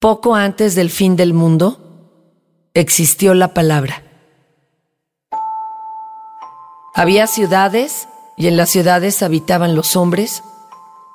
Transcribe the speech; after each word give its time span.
Poco 0.00 0.36
antes 0.36 0.76
del 0.76 0.90
fin 0.90 1.16
del 1.16 1.34
mundo, 1.34 2.70
existió 2.72 3.34
la 3.34 3.52
palabra. 3.52 4.04
Había 6.94 7.26
ciudades 7.26 8.06
y 8.36 8.46
en 8.46 8.56
las 8.56 8.70
ciudades 8.70 9.24
habitaban 9.24 9.74
los 9.74 9.96
hombres, 9.96 10.44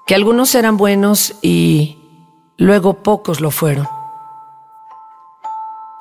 que 0.05 0.15
algunos 0.15 0.53
eran 0.53 0.75
buenos 0.75 1.35
y 1.41 1.97
luego 2.57 3.03
pocos 3.03 3.39
lo 3.39 3.51
fueron. 3.51 3.87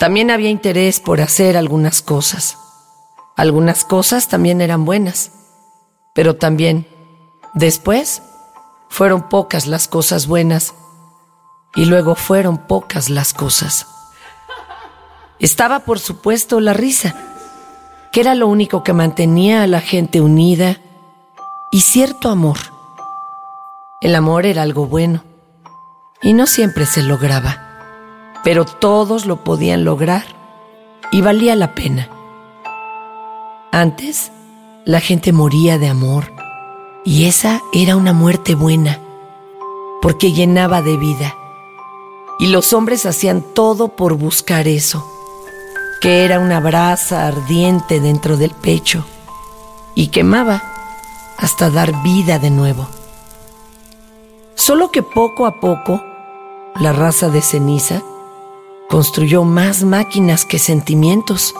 También 0.00 0.32
había 0.32 0.50
interés 0.50 0.98
por 0.98 1.20
hacer 1.20 1.56
algunas 1.56 2.02
cosas. 2.02 2.58
Algunas 3.36 3.84
cosas 3.84 4.26
también 4.26 4.60
eran 4.60 4.84
buenas, 4.84 5.30
pero 6.16 6.34
también, 6.34 6.88
después, 7.54 8.22
fueron 8.88 9.28
pocas 9.28 9.68
las 9.68 9.86
cosas 9.86 10.26
buenas 10.26 10.74
y 11.74 11.86
luego 11.86 12.14
fueron 12.14 12.58
pocas 12.58 13.10
las 13.10 13.32
cosas. 13.32 13.86
Estaba, 15.38 15.80
por 15.80 15.98
supuesto, 15.98 16.60
la 16.60 16.72
risa, 16.72 17.14
que 18.12 18.20
era 18.20 18.34
lo 18.34 18.46
único 18.46 18.82
que 18.84 18.92
mantenía 18.92 19.62
a 19.62 19.66
la 19.66 19.80
gente 19.80 20.20
unida, 20.20 20.76
y 21.72 21.80
cierto 21.80 22.28
amor. 22.28 22.58
El 24.00 24.14
amor 24.14 24.46
era 24.46 24.62
algo 24.62 24.86
bueno, 24.86 25.24
y 26.22 26.34
no 26.34 26.46
siempre 26.46 26.86
se 26.86 27.02
lograba, 27.02 28.38
pero 28.44 28.64
todos 28.64 29.26
lo 29.26 29.42
podían 29.42 29.84
lograr, 29.84 30.24
y 31.10 31.22
valía 31.22 31.56
la 31.56 31.74
pena. 31.74 32.08
Antes, 33.72 34.30
la 34.84 35.00
gente 35.00 35.32
moría 35.32 35.78
de 35.78 35.88
amor, 35.88 36.32
y 37.04 37.24
esa 37.24 37.62
era 37.72 37.96
una 37.96 38.12
muerte 38.12 38.54
buena, 38.54 39.00
porque 40.02 40.32
llenaba 40.32 40.82
de 40.82 40.96
vida. 40.96 41.34
Y 42.42 42.48
los 42.48 42.72
hombres 42.72 43.06
hacían 43.06 43.40
todo 43.40 43.94
por 43.94 44.14
buscar 44.14 44.66
eso, 44.66 45.06
que 46.00 46.24
era 46.24 46.40
una 46.40 46.58
brasa 46.58 47.28
ardiente 47.28 48.00
dentro 48.00 48.36
del 48.36 48.50
pecho, 48.50 49.04
y 49.94 50.08
quemaba 50.08 50.60
hasta 51.38 51.70
dar 51.70 52.02
vida 52.02 52.40
de 52.40 52.50
nuevo. 52.50 52.88
Solo 54.56 54.90
que 54.90 55.04
poco 55.04 55.46
a 55.46 55.60
poco, 55.60 56.02
la 56.74 56.92
raza 56.92 57.28
de 57.28 57.42
ceniza 57.42 58.02
construyó 58.88 59.44
más 59.44 59.84
máquinas 59.84 60.44
que 60.44 60.58
sentimientos 60.58 61.54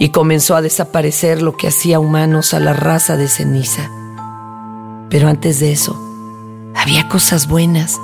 y 0.00 0.08
comenzó 0.08 0.56
a 0.56 0.62
desaparecer 0.62 1.42
lo 1.42 1.56
que 1.56 1.68
hacía 1.68 2.00
humanos 2.00 2.54
a 2.54 2.58
la 2.58 2.72
raza 2.72 3.16
de 3.16 3.28
ceniza. 3.28 3.88
Pero 5.10 5.28
antes 5.28 5.60
de 5.60 5.70
eso, 5.70 5.96
había 6.74 7.08
cosas 7.08 7.46
buenas. 7.46 8.00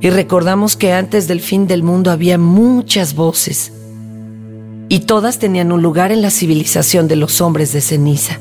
Y 0.00 0.10
recordamos 0.10 0.76
que 0.76 0.92
antes 0.92 1.28
del 1.28 1.40
fin 1.40 1.66
del 1.66 1.82
mundo 1.82 2.10
había 2.10 2.38
muchas 2.38 3.14
voces, 3.14 3.72
y 4.88 5.00
todas 5.00 5.38
tenían 5.38 5.70
un 5.70 5.82
lugar 5.82 6.10
en 6.10 6.20
la 6.20 6.30
civilización 6.30 7.06
de 7.06 7.16
los 7.16 7.40
hombres 7.40 7.72
de 7.72 7.80
ceniza. 7.80 8.40